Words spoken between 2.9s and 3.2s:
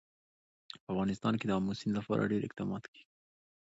کېږي.